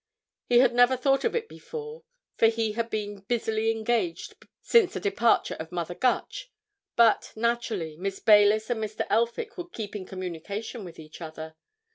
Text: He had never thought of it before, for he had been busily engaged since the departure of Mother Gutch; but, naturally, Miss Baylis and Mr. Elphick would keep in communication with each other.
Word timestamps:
He 0.49 0.57
had 0.57 0.73
never 0.73 0.97
thought 0.97 1.23
of 1.23 1.35
it 1.35 1.47
before, 1.47 2.05
for 2.35 2.47
he 2.47 2.71
had 2.71 2.89
been 2.89 3.19
busily 3.19 3.69
engaged 3.69 4.33
since 4.59 4.95
the 4.95 4.99
departure 4.99 5.53
of 5.59 5.71
Mother 5.71 5.93
Gutch; 5.93 6.51
but, 6.95 7.31
naturally, 7.35 7.97
Miss 7.97 8.19
Baylis 8.19 8.71
and 8.71 8.83
Mr. 8.83 9.05
Elphick 9.11 9.57
would 9.59 9.71
keep 9.71 9.95
in 9.95 10.07
communication 10.07 10.83
with 10.83 10.97
each 10.97 11.21
other. 11.21 11.53